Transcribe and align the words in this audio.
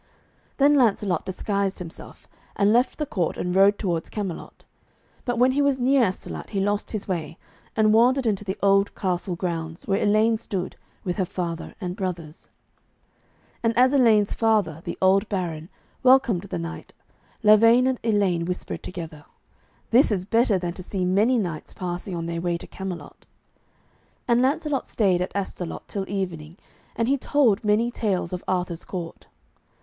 Then 0.57 0.73
Lancelot 0.73 1.27
disguised 1.27 1.77
himself, 1.77 2.27
and 2.55 2.73
left 2.73 2.97
the 2.97 3.05
court 3.05 3.37
and 3.37 3.55
rode 3.55 3.77
towards 3.77 4.09
Camelot. 4.09 4.65
But 5.25 5.37
when 5.37 5.51
he 5.51 5.61
was 5.61 5.77
near 5.79 6.05
Astolat 6.05 6.49
he 6.49 6.59
lost 6.59 6.89
his 6.89 7.07
way, 7.07 7.37
and 7.75 7.93
wandered 7.93 8.25
into 8.25 8.43
the 8.43 8.57
old 8.63 8.95
castle 8.95 9.35
grounds, 9.35 9.85
where 9.85 10.01
Elaine 10.01 10.37
stood, 10.37 10.75
with 11.03 11.17
her 11.17 11.23
father 11.25 11.75
and 11.79 11.95
brothers. 11.95 12.49
And 13.61 13.77
as 13.77 13.93
Elaine's 13.93 14.33
father, 14.33 14.81
the 14.85 14.97
old 15.03 15.29
Baron, 15.29 15.69
welcomed 16.01 16.45
the 16.45 16.57
knight, 16.57 16.93
Lavaine 17.43 17.85
and 17.85 17.99
Elaine 18.03 18.45
whispered 18.45 18.81
together, 18.81 19.23
'This 19.91 20.11
is 20.11 20.25
better 20.25 20.57
than 20.57 20.73
to 20.73 20.81
see 20.81 21.05
many 21.05 21.37
knights 21.37 21.75
passing 21.75 22.15
on 22.15 22.25
their 22.25 22.41
way 22.41 22.57
to 22.57 22.65
Camelot.' 22.65 23.27
And 24.27 24.41
Lancelot 24.41 24.87
stayed 24.87 25.21
at 25.21 25.35
Astolat 25.35 25.87
till 25.87 26.09
evening, 26.09 26.57
and 26.95 27.07
he 27.07 27.19
told 27.19 27.63
many 27.63 27.91
tales 27.91 28.33
of 28.33 28.43
Arthur's 28.47 28.83
court. 28.83 29.27